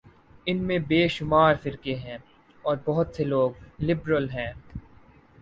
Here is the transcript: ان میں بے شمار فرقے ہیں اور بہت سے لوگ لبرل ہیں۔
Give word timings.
ان 0.47 0.63
میں 0.63 0.77
بے 0.79 1.07
شمار 1.07 1.55
فرقے 1.63 1.95
ہیں 1.95 2.17
اور 2.63 2.77
بہت 2.85 3.15
سے 3.15 3.23
لوگ 3.23 3.51
لبرل 3.83 4.29
ہیں۔ 4.29 4.51